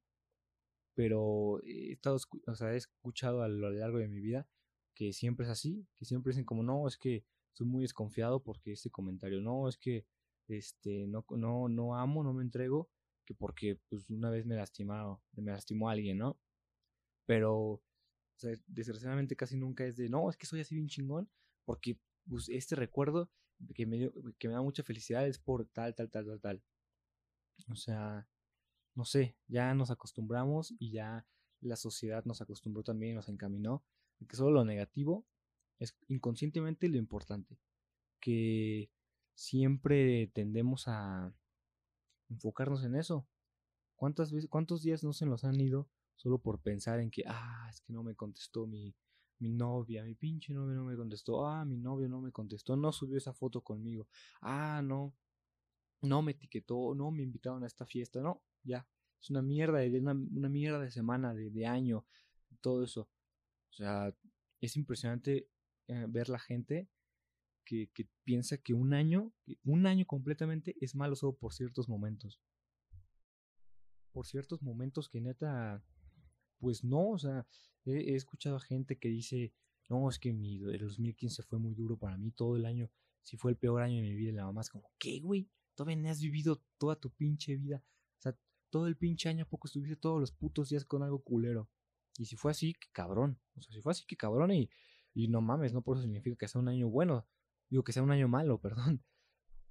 pero 0.94 1.60
he 1.64 1.94
estado, 1.94 2.18
o 2.48 2.56
sea, 2.56 2.74
he 2.74 2.78
escuchado 2.78 3.42
a 3.42 3.48
lo 3.48 3.72
largo 3.72 3.98
de 3.98 4.08
mi 4.08 4.20
vida 4.20 4.48
que 4.94 5.14
siempre 5.14 5.46
es 5.46 5.52
así, 5.52 5.88
que 5.98 6.06
siempre 6.06 6.32
dicen 6.32 6.46
como 6.46 6.64
no, 6.64 6.88
es 6.88 6.98
que 6.98 7.26
estoy 7.52 7.68
muy 7.68 7.82
desconfiado 7.82 8.44
porque 8.44 8.74
este 8.74 8.90
comentario, 8.90 9.42
no, 9.42 9.68
es 9.68 9.78
que 9.78 10.06
este 10.48 11.08
no 11.08 11.26
no 11.32 11.70
no 11.70 11.96
amo, 11.96 12.24
no 12.24 12.34
me 12.34 12.44
entrego, 12.44 12.90
que 13.26 13.34
porque 13.34 13.80
pues 13.90 14.10
una 14.10 14.30
vez 14.30 14.46
me 14.46 14.56
lastimado, 14.56 15.22
me 15.34 15.52
lastimó 15.52 15.90
alguien, 15.90 16.18
¿no? 16.18 16.40
Pero 17.26 17.82
desgraciadamente 18.68 19.36
casi 19.36 19.56
nunca 19.56 19.86
es 19.86 19.96
de, 19.98 20.10
no, 20.10 20.30
es 20.30 20.38
que 20.38 20.48
soy 20.48 20.62
así 20.62 20.76
bien 20.76 20.88
chingón, 20.88 21.30
porque 21.66 22.00
pues, 22.28 22.50
este 22.50 22.76
recuerdo 22.76 23.30
que 23.76 23.86
me, 23.86 24.10
que 24.40 24.48
me 24.48 24.56
da 24.56 24.62
mucha 24.62 24.84
felicidad 24.84 25.28
es 25.28 25.38
por 25.38 25.68
tal, 25.68 25.94
tal, 25.96 26.10
tal, 26.10 26.26
tal, 26.26 26.42
tal. 26.42 26.64
O 27.70 27.76
sea, 27.76 28.28
no 28.96 29.06
sé, 29.06 29.38
ya 29.48 29.74
nos 29.74 29.92
acostumbramos 29.92 30.74
y 30.80 30.92
ya 30.92 31.26
la 31.62 31.76
sociedad 31.76 32.26
nos 32.26 32.42
acostumbró 32.42 32.84
también, 32.84 33.16
nos 33.16 33.30
encaminó, 33.30 33.84
que 34.28 34.36
solo 34.36 34.52
lo 34.52 34.66
negativo 34.66 35.26
es 35.80 35.96
inconscientemente 36.08 36.90
lo 36.90 36.98
importante, 36.98 37.58
que 38.20 38.92
siempre 39.36 40.28
tendemos 40.34 40.88
a 40.88 41.34
enfocarnos 42.32 42.84
en 42.84 42.96
eso. 42.96 43.28
¿Cuántas 43.96 44.32
veces, 44.32 44.50
cuántos 44.50 44.82
días 44.82 45.04
no 45.04 45.14
se 45.14 45.26
nos 45.26 45.44
han 45.44 45.60
ido 45.60 45.88
solo 46.16 46.40
por 46.40 46.60
pensar 46.60 47.00
en 47.00 47.12
que, 47.12 47.24
ah, 47.28 47.68
es 47.70 47.82
que 47.82 47.94
no 47.94 48.04
me 48.04 48.16
contestó 48.16 48.66
mi, 48.66 48.96
mi 49.40 49.52
novia, 49.52 50.04
mi 50.04 50.16
pinche 50.16 50.54
novia 50.54 50.76
no 50.76 50.86
me 50.86 50.96
contestó, 50.96 51.46
ah, 51.48 51.66
mi 51.66 51.78
novio 51.78 52.08
no 52.08 52.22
me 52.22 52.32
contestó, 52.32 52.76
no 52.76 52.92
subió 52.92 53.18
esa 53.18 53.34
foto 53.34 53.62
conmigo, 53.62 54.08
ah, 54.42 54.82
no, 54.84 55.14
no 56.02 56.22
me 56.22 56.32
etiquetó, 56.32 56.96
no 56.96 57.12
me 57.12 57.24
invitaron 57.24 57.64
a 57.64 57.68
esta 57.68 57.86
fiesta, 57.86 58.22
no, 58.22 58.42
ya, 58.64 58.88
es 59.20 59.30
una 59.30 59.42
mierda, 59.42 59.80
de, 59.80 60.00
una, 60.00 60.14
mierda 60.14 60.80
de 60.80 60.92
semana, 60.92 61.34
de, 61.34 61.52
de, 61.52 61.66
año, 61.68 62.06
todo 62.60 62.84
eso. 62.84 63.10
O 63.70 63.74
sea, 63.74 64.14
es 64.60 64.76
impresionante 64.76 65.48
eh, 65.88 66.06
ver 66.10 66.30
la 66.30 66.40
gente 66.40 66.90
que, 67.66 67.90
piensa 68.24 68.58
que 68.58 68.74
un 68.74 68.94
año, 68.94 69.34
un 69.64 69.86
año 69.86 70.06
completamente 70.06 70.76
es 70.82 70.96
malo 70.96 71.16
solo 71.16 71.36
por 71.36 71.54
ciertos 71.54 71.88
momentos. 71.88 72.40
Por 74.12 74.26
ciertos 74.26 74.62
momentos 74.62 75.10
que 75.10 75.22
neta, 75.22 75.84
pues 76.60 76.84
no, 76.84 77.12
o 77.12 77.18
sea, 77.18 77.46
he, 77.86 78.16
escuchado 78.16 78.58
a 78.58 78.62
gente 78.62 78.98
que 78.98 79.10
dice, 79.10 79.54
no, 79.90 80.10
es 80.10 80.20
que 80.20 80.34
mi, 80.34 80.58
el 80.58 80.80
2015 80.80 81.44
fue 81.44 81.60
muy 81.60 81.74
duro 81.74 81.98
para 81.98 82.18
mí, 82.18 82.32
todo 82.32 82.58
el 82.58 82.66
año, 82.66 82.90
si 83.24 83.38
fue 83.38 83.52
el 83.52 83.58
peor 83.58 83.82
año 83.82 83.98
de 83.98 84.02
mi 84.02 84.16
vida, 84.16 84.34
la 84.34 84.46
mamá 84.46 84.62
es 84.62 84.70
como, 84.70 84.92
¿qué, 84.98 85.20
güey? 85.20 85.50
Todavía 85.76 86.02
no 86.02 86.10
has 86.10 86.22
vivido 86.22 86.62
toda 86.78 87.00
tu 87.00 87.10
pinche 87.12 87.56
vida. 87.56 87.84
O 88.18 88.22
sea, 88.22 88.38
todo 88.70 88.88
el 88.88 88.98
pinche 88.98 89.30
año 89.30 89.48
poco 89.48 89.68
estuviste 89.68 89.96
todos 89.96 90.20
los 90.20 90.32
putos 90.32 90.70
días 90.70 90.86
con 90.86 91.04
algo 91.04 91.24
culero. 91.24 91.70
Y 92.18 92.26
si 92.26 92.36
fue 92.36 92.52
así, 92.52 92.74
que 92.74 92.90
cabrón. 92.92 93.40
O 93.56 93.62
sea, 93.62 93.74
si 93.74 93.82
fue 93.82 93.92
así, 93.92 94.06
que 94.06 94.18
cabrón. 94.18 94.52
Y, 94.52 94.70
y 95.14 95.28
no 95.28 95.42
mames, 95.42 95.74
no 95.74 95.82
por 95.82 95.98
eso 95.98 96.04
significa 96.04 96.36
que 96.38 96.48
sea 96.48 96.62
un 96.62 96.68
año 96.68 96.90
bueno. 96.90 97.26
Digo 97.72 97.84
que 97.84 97.94
sea 97.94 98.04
un 98.04 98.12
año 98.12 98.28
malo, 98.28 98.60
perdón. 98.62 99.04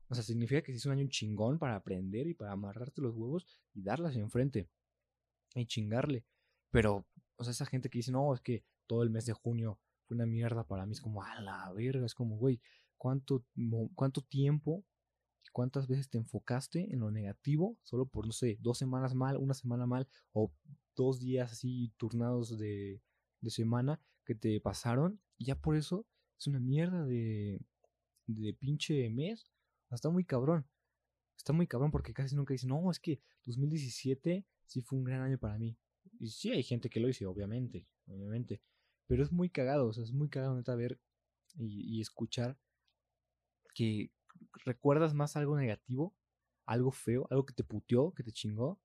O 0.08 0.14
sea, 0.14 0.24
significa 0.24 0.62
que 0.62 0.72
es 0.72 0.84
un 0.86 0.92
año 0.92 1.06
chingón 1.08 1.60
para 1.60 1.76
aprender 1.76 2.26
y 2.26 2.34
para 2.34 2.50
amarrarte 2.50 3.00
los 3.00 3.14
huevos 3.14 3.60
y 3.74 3.82
darlas 3.82 4.16
enfrente. 4.16 4.68
Y 5.54 5.66
chingarle. 5.66 6.24
Pero, 6.72 7.06
o 7.36 7.44
sea, 7.44 7.52
esa 7.52 7.66
gente 7.66 7.88
que 7.88 7.98
dice, 7.98 8.10
no, 8.10 8.34
es 8.34 8.40
que 8.40 8.64
todo 8.88 9.04
el 9.04 9.10
mes 9.10 9.26
de 9.26 9.34
junio 9.34 9.78
fue 10.06 10.16
una 10.16 10.26
mierda 10.26 10.64
para 10.64 10.84
mí. 10.84 10.92
Es 10.92 11.00
como, 11.00 11.22
a 11.22 11.40
la 11.40 11.72
verga. 11.72 12.04
Es 12.04 12.14
como, 12.14 12.36
güey, 12.36 12.60
¿cuánto, 12.96 13.44
cuánto 13.94 14.22
tiempo 14.22 14.84
cuántas 15.52 15.88
veces 15.88 16.08
te 16.08 16.18
enfocaste 16.18 16.92
en 16.92 17.00
lo 17.00 17.10
negativo 17.10 17.76
solo 17.82 18.06
por, 18.06 18.26
no 18.26 18.32
sé, 18.32 18.58
dos 18.60 18.78
semanas 18.78 19.14
mal, 19.14 19.36
una 19.36 19.54
semana 19.54 19.86
mal 19.86 20.08
o 20.32 20.52
dos 20.96 21.18
días 21.18 21.52
así 21.52 21.92
turnados 21.96 22.56
de, 22.58 23.02
de 23.40 23.50
semana 23.50 24.00
que 24.24 24.34
te 24.34 24.60
pasaron 24.60 25.20
y 25.38 25.46
ya 25.46 25.56
por 25.56 25.76
eso 25.76 26.06
es 26.38 26.46
una 26.46 26.60
mierda 26.60 27.04
de, 27.04 27.60
de 28.34 28.54
pinche 28.54 29.08
mes. 29.10 29.50
Está 29.90 30.10
muy 30.10 30.24
cabrón. 30.24 30.66
Está 31.36 31.52
muy 31.52 31.66
cabrón 31.66 31.90
porque 31.90 32.12
casi 32.12 32.36
nunca 32.36 32.52
dicen, 32.52 32.68
no, 32.68 32.90
es 32.90 33.00
que 33.00 33.20
2017 33.46 34.46
sí 34.66 34.80
fue 34.82 34.98
un 34.98 35.04
gran 35.04 35.22
año 35.22 35.38
para 35.38 35.58
mí. 35.58 35.76
Y 36.18 36.28
sí 36.30 36.50
hay 36.50 36.62
gente 36.62 36.90
que 36.90 37.00
lo 37.00 37.08
dice, 37.08 37.26
obviamente, 37.26 37.86
obviamente. 38.06 38.60
Pero 39.06 39.22
es 39.22 39.32
muy 39.32 39.50
cagado, 39.50 39.88
o 39.88 39.92
sea, 39.92 40.04
es 40.04 40.12
muy 40.12 40.28
cagado 40.28 40.54
neta 40.54 40.74
ver 40.74 41.00
y, 41.56 41.96
y 41.96 42.00
escuchar 42.00 42.58
que 43.74 44.10
recuerdas 44.64 45.14
más 45.14 45.36
algo 45.36 45.56
negativo, 45.56 46.14
algo 46.66 46.92
feo, 46.92 47.26
algo 47.30 47.44
que 47.46 47.54
te 47.54 47.64
puteó, 47.64 48.12
que 48.12 48.22
te 48.22 48.32
chingó, 48.32 48.80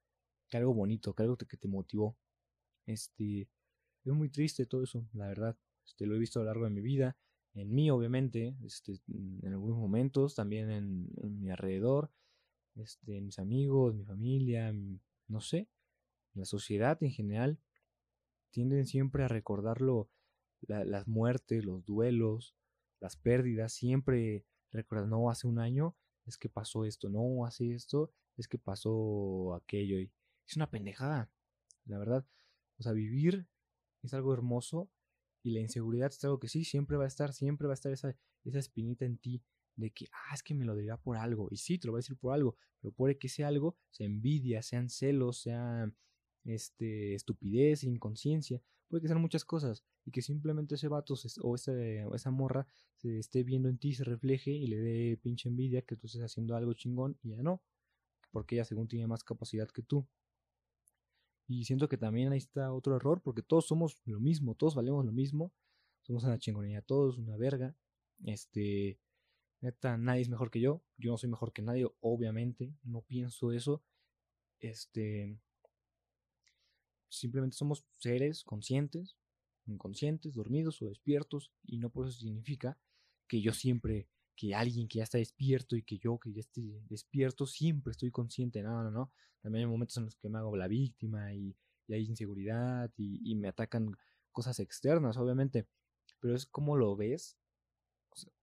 que 0.47 0.57
algo 0.57 0.73
bonito, 0.73 1.13
que 1.13 1.23
algo 1.23 1.37
que 1.37 1.57
te 1.57 1.67
motivó. 1.67 2.17
Este, 2.85 3.49
es 4.03 4.13
muy 4.13 4.29
triste 4.29 4.65
todo 4.65 4.83
eso, 4.83 5.07
la 5.13 5.27
verdad. 5.27 5.57
Este, 5.85 6.05
lo 6.05 6.15
he 6.15 6.19
visto 6.19 6.39
a 6.39 6.43
lo 6.43 6.47
largo 6.47 6.65
de 6.65 6.71
mi 6.71 6.81
vida, 6.81 7.17
en 7.55 7.74
mí 7.74 7.89
obviamente, 7.89 8.55
este, 8.63 9.00
en 9.07 9.53
algunos 9.53 9.77
momentos, 9.77 10.35
también 10.35 10.69
en, 10.69 11.41
mi 11.41 11.50
alrededor, 11.50 12.12
este, 12.75 13.21
mis 13.21 13.39
amigos, 13.39 13.95
mi 13.95 14.03
familia, 14.03 14.74
no 15.27 15.41
sé, 15.41 15.69
la 16.33 16.45
sociedad 16.45 17.01
en 17.01 17.12
general, 17.12 17.59
tienden 18.51 18.85
siempre 18.85 19.24
a 19.24 19.27
recordarlo, 19.27 20.09
las 20.67 21.07
muertes, 21.07 21.63
los 21.63 21.85
duelos, 21.85 22.55
las 23.00 23.15
pérdidas, 23.17 23.74
siempre 23.74 24.45
recuerdas, 24.71 25.07
no, 25.07 25.29
hace 25.29 25.47
un 25.47 25.59
año 25.59 25.95
es 26.25 26.38
que 26.38 26.50
pasó 26.50 26.85
esto, 26.85 27.09
no, 27.09 27.45
hace 27.45 27.74
esto 27.74 28.12
es 28.38 28.47
que 28.47 28.57
pasó 28.57 29.53
aquello. 29.55 30.00
Y 30.00 30.12
es 30.47 30.55
una 30.55 30.69
pendejada, 30.69 31.29
la 31.85 31.97
verdad. 31.97 32.25
O 32.77 32.83
sea, 32.83 32.91
vivir 32.91 33.47
es 34.03 34.13
algo 34.13 34.33
hermoso 34.33 34.89
y 35.45 35.51
la 35.51 35.59
inseguridad 35.59 36.09
es 36.09 36.23
algo 36.25 36.39
que 36.39 36.47
sí, 36.47 36.63
siempre 36.65 36.97
va 36.97 37.03
a 37.03 37.07
estar, 37.07 37.31
siempre 37.31 37.67
va 37.67 37.73
a 37.73 37.75
estar 37.75 37.91
esa, 37.91 38.15
esa 38.43 38.57
espinita 38.57 39.05
en 39.05 39.19
ti 39.19 39.43
de 39.75 39.91
que, 39.91 40.07
ah, 40.11 40.33
es 40.33 40.41
que 40.41 40.55
me 40.55 40.65
lo 40.65 40.75
dirá 40.75 40.97
por 40.97 41.17
algo. 41.17 41.49
Y 41.51 41.57
sí, 41.57 41.77
te 41.77 41.85
lo 41.85 41.91
voy 41.93 41.99
a 41.99 42.01
decir 42.01 42.17
por 42.17 42.33
algo, 42.33 42.55
pero 42.81 42.91
puede 42.91 43.19
que 43.19 43.29
sea 43.29 43.47
algo, 43.47 43.77
sea 43.91 44.07
envidia, 44.07 44.63
sean 44.63 44.89
celos, 44.89 45.37
sea 45.37 45.91
este, 46.45 47.13
estupidez, 47.13 47.83
inconsciencia, 47.83 48.59
puede 48.87 49.03
que 49.03 49.07
sean 49.07 49.21
muchas 49.21 49.45
cosas 49.45 49.83
y 50.03 50.09
que 50.09 50.23
simplemente 50.23 50.75
ese 50.75 50.87
vato 50.87 51.13
o, 51.43 51.55
esa 51.55 52.31
morra 52.31 52.65
se 52.95 53.19
esté 53.19 53.43
viendo 53.43 53.69
en 53.69 53.77
ti, 53.77 53.93
se 53.93 54.03
refleje 54.03 54.49
y 54.49 54.65
le 54.65 54.77
dé 54.77 55.17
pinche 55.21 55.47
envidia 55.47 55.83
que 55.83 55.95
tú 55.95 56.07
estés 56.07 56.23
haciendo 56.23 56.55
algo 56.55 56.73
chingón 56.73 57.19
y 57.21 57.35
ya 57.35 57.43
no, 57.43 57.61
porque 58.31 58.55
ella 58.55 58.65
según 58.65 58.87
tiene 58.87 59.05
más 59.05 59.23
capacidad 59.23 59.67
que 59.67 59.83
tú. 59.83 60.07
Y 61.47 61.65
siento 61.65 61.87
que 61.87 61.97
también 61.97 62.31
ahí 62.31 62.39
está 62.39 62.73
otro 62.73 62.95
error, 62.95 63.21
porque 63.21 63.43
todos 63.43 63.67
somos 63.67 64.01
lo 64.05 64.19
mismo, 64.19 64.55
todos 64.55 64.75
valemos 64.75 65.05
lo 65.05 65.11
mismo, 65.11 65.53
somos 66.01 66.23
una 66.23 66.39
chingonía, 66.39 66.81
todos 66.81 67.17
una 67.17 67.37
verga. 67.37 67.75
Este, 68.23 68.99
neta, 69.61 69.97
nadie 69.97 70.21
es 70.21 70.29
mejor 70.29 70.49
que 70.49 70.59
yo, 70.59 70.81
yo 70.97 71.11
no 71.11 71.17
soy 71.17 71.29
mejor 71.29 71.53
que 71.53 71.61
nadie, 71.61 71.87
obviamente, 71.99 72.73
no 72.83 73.01
pienso 73.01 73.51
eso. 73.51 73.83
Este, 74.59 75.37
simplemente 77.09 77.57
somos 77.57 77.85
seres 77.97 78.43
conscientes, 78.43 79.17
inconscientes, 79.65 80.33
dormidos 80.33 80.81
o 80.81 80.85
despiertos, 80.85 81.51
y 81.63 81.77
no 81.77 81.89
por 81.89 82.07
eso 82.07 82.19
significa 82.19 82.77
que 83.27 83.41
yo 83.41 83.53
siempre, 83.53 84.07
que 84.36 84.54
alguien 84.54 84.88
que 84.88 85.00
ya 85.00 85.04
está 85.04 85.18
despierto 85.18 85.75
y 85.75 85.84
que 85.84 85.98
yo 85.98 86.20
que 86.20 86.34
ya 86.34 86.42
esté 86.42 86.62
despierto, 86.89 87.46
siempre 87.46 87.92
estoy 87.92 88.12
consciente. 88.12 88.62
No, 88.62 88.84
no, 88.84 88.92
no. 88.92 89.12
También 89.42 89.65
hay 89.65 89.72
momentos 89.72 89.98
en 89.98 90.06
los 90.06 90.15
que 90.15 90.30
me 90.30 90.38
hago 90.38 90.56
la 90.56 90.68
víctima 90.68 91.34
y, 91.34 91.56
hay 91.88 92.06
inseguridad 92.06 92.92
y, 92.98 93.36
me 93.36 93.48
atacan 93.48 93.96
cosas 94.32 94.60
externas, 94.60 95.18
obviamente. 95.18 95.68
Pero 96.20 96.36
es 96.36 96.46
como 96.46 96.75
lo 96.77 96.96
ves, 96.96 97.38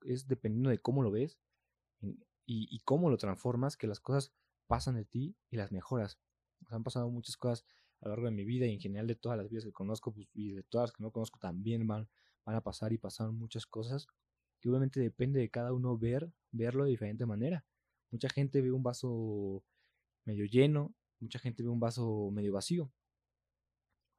es 0.03 0.29
dependiendo 0.29 0.71
de 0.71 0.79
cómo 0.79 1.03
lo 1.03 1.11
ves 1.11 1.39
y, 2.01 2.17
y, 2.47 2.81
cómo 2.81 3.11
lo 3.11 3.19
transformas, 3.19 3.77
que 3.77 3.87
las 3.87 4.01
cosas 4.01 4.33
pasan 4.67 4.95
de 4.95 5.05
ti 5.05 5.37
y 5.51 5.57
las 5.57 5.73
mejoras. 5.73 6.19
Nos 6.61 6.73
han 6.73 6.85
pasado 6.85 7.11
muchas 7.11 7.37
cosas 7.37 7.67
a 8.01 8.07
lo 8.07 8.11
largo 8.11 8.27
de 8.27 8.33
mi 8.33 8.45
vida 8.45 8.67
y 8.67 8.75
en 8.75 8.81
general 8.81 9.07
de 9.07 9.17
todas 9.17 9.37
las 9.39 9.49
vidas 9.49 9.65
que 9.65 9.73
conozco 9.73 10.13
pues, 10.13 10.29
y 10.35 10.53
de 10.53 10.63
todas 10.63 10.91
las 10.91 10.97
que 10.97 11.03
no 11.03 11.11
conozco 11.11 11.39
también 11.39 11.87
van, 11.87 12.09
van 12.45 12.57
a 12.57 12.61
pasar 12.63 12.93
y 12.93 12.99
pasaron 12.99 13.37
muchas 13.37 13.67
cosas 13.67 14.07
que 14.62 14.69
obviamente 14.69 15.00
depende 15.00 15.40
de 15.40 15.50
cada 15.50 15.73
uno 15.73 15.99
ver, 15.99 16.33
verlo 16.52 16.85
de 16.85 16.90
diferente 16.90 17.26
manera. 17.26 17.66
Mucha 18.12 18.28
gente 18.28 18.62
ve 18.62 18.71
un 18.71 18.85
vaso 18.85 19.64
medio 20.25 20.45
lleno, 20.45 20.95
mucha 21.19 21.40
gente 21.40 21.64
ve 21.64 21.69
un 21.69 21.81
vaso 21.81 22.31
medio 22.31 22.52
vacío. 22.52 22.85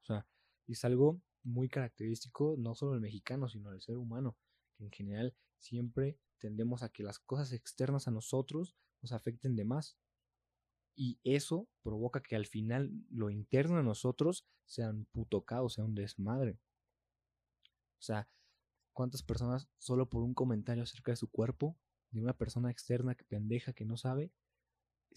O 0.02 0.06
sea, 0.06 0.28
es 0.68 0.84
algo 0.84 1.22
muy 1.44 1.70
característico 1.70 2.56
no 2.58 2.76
solo 2.76 2.92
del 2.92 3.02
mexicano, 3.02 3.48
sino 3.48 3.72
del 3.72 3.82
ser 3.82 3.98
humano, 3.98 4.36
que 4.78 4.84
en 4.84 4.92
general 4.92 5.36
siempre 5.60 6.20
tendemos 6.40 6.84
a 6.84 6.90
que 6.90 7.04
las 7.04 7.20
cosas 7.20 7.54
externas 7.54 8.10
a 8.10 8.12
nosotros 8.12 8.76
nos 9.02 9.14
afecten 9.14 9.56
de 9.56 9.64
más 9.64 9.98
y 10.94 11.20
eso 11.24 11.70
provoca 11.84 12.22
que 12.22 12.36
al 12.36 12.48
final 12.48 12.92
lo 13.10 13.30
interno 13.30 13.78
de 13.78 13.84
nosotros 13.84 14.46
sea 14.66 14.90
un 14.90 15.06
puto 15.06 15.46
caos, 15.46 15.76
sea 15.76 15.86
un 15.86 15.96
desmadre. 15.96 16.60
O 17.98 18.06
sea, 18.06 18.28
¿cuántas 18.94 19.24
personas 19.24 19.68
solo 19.78 20.10
por 20.10 20.24
un 20.24 20.34
comentario 20.34 20.84
acerca 20.84 21.12
de 21.12 21.18
su 21.18 21.30
cuerpo, 21.30 21.78
de 22.12 22.22
una 22.22 22.34
persona 22.34 22.72
externa 22.72 23.16
que 23.16 23.26
pendeja 23.26 23.74
que 23.74 23.86
no 23.86 23.98
sabe, 23.98 24.32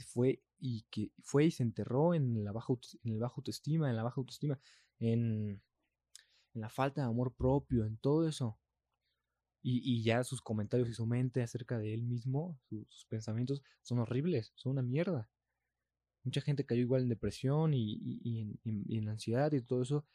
fue 0.06 0.42
y 0.59 0.83
que 0.90 1.12
fue 1.23 1.47
y 1.47 1.50
se 1.50 1.62
enterró 1.62 2.14
en 2.14 2.45
la 2.45 2.52
baja 2.52 2.73
en 3.04 3.12
el 3.12 3.18
bajo 3.18 3.40
autoestima, 3.40 3.90
en 3.90 3.97
la 3.97 4.02
baja 4.02 4.21
autoestima, 4.21 4.59
en, 4.99 5.62
en 6.54 6.61
la 6.61 6.71
falta 6.71 7.02
de 7.02 7.09
amor 7.09 7.35
propio, 7.35 7.85
en 7.85 7.99
todo 7.99 8.26
eso. 8.26 8.59
Y, 9.68 10.04
ya 10.04 10.23
sus 10.23 10.40
comentarios 10.40 10.88
y 10.88 10.95
su 10.95 11.06
mente 11.06 11.42
acerca 11.42 11.76
de 11.76 11.92
él 11.92 12.04
mismo, 12.04 12.56
sus 12.88 13.04
pensamientos, 13.06 13.64
son 13.83 13.99
horribles, 13.99 14.52
son 14.54 14.73
una 14.73 14.83
mierda. 14.83 15.28
Mucha 16.23 16.40
gente 16.40 16.64
cayó 16.64 16.83
igual 16.83 17.02
en 17.02 17.09
depresión 17.09 17.73
y, 17.75 18.59
en, 18.64 19.09
ansiedad 19.09 19.50
y 19.50 19.61
todo 19.62 19.83
eso 19.83 20.06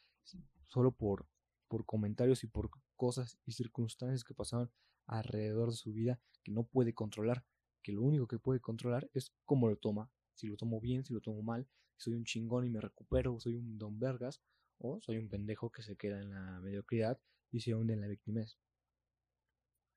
solo 0.68 0.90
por, 0.92 1.26
por 1.68 1.84
comentarios 1.84 2.44
y 2.44 2.46
por 2.46 2.70
cosas 2.96 3.38
y 3.44 3.52
circunstancias 3.52 4.24
que 4.24 4.34
pasaban 4.34 4.70
alrededor 5.06 5.70
de 5.70 5.76
su 5.76 5.92
vida 5.92 6.20
que 6.42 6.52
no 6.52 6.64
puede 6.64 6.94
controlar, 6.94 7.44
que 7.82 7.92
lo 7.92 8.02
único 8.02 8.26
que 8.26 8.38
puede 8.38 8.60
controlar 8.60 9.10
es 9.14 9.32
cómo 9.44 9.68
lo 9.68 9.76
toma 9.76 10.10
si 10.34 10.46
lo 10.46 10.56
tomo 10.56 10.80
bien, 10.80 11.04
si 11.04 11.12
lo 11.12 11.20
tomo 11.20 11.42
mal, 11.42 11.68
soy 11.96 12.14
un 12.14 12.24
chingón 12.24 12.66
y 12.66 12.70
me 12.70 12.80
recupero, 12.80 13.38
soy 13.38 13.54
un 13.54 13.78
don 13.78 13.98
vergas, 13.98 14.42
o 14.78 15.00
soy 15.00 15.18
un 15.18 15.28
pendejo 15.28 15.70
que 15.70 15.82
se 15.82 15.96
queda 15.96 16.20
en 16.20 16.30
la 16.30 16.60
mediocridad 16.60 17.20
y 17.50 17.60
se 17.60 17.74
hunde 17.74 17.94
en 17.94 18.00
la 18.00 18.08
victimez. 18.08 18.58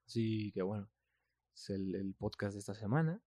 Así 0.06 0.52
que 0.52 0.62
bueno, 0.62 0.90
es 1.56 1.70
el, 1.72 2.14
podcast 2.16 2.54
de 2.54 2.60
esta 2.60 2.76
semana. 2.76 3.24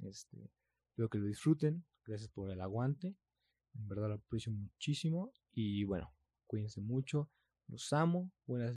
Este, 0.00 0.50
espero 0.90 1.08
que 1.08 1.18
lo 1.18 1.26
disfruten. 1.26 1.84
Gracias 2.04 2.30
por 2.30 2.50
el 2.50 2.60
aguante. 2.60 3.16
En 3.74 3.88
verdad 3.88 4.08
lo 4.08 4.14
aprecio 4.14 4.52
muchísimo. 4.52 5.32
Y 5.52 5.82
bueno, 5.84 6.14
cuídense 6.46 6.80
mucho. 6.80 7.28
Los 7.66 7.92
amo. 7.92 8.30
Buenas 8.46 8.70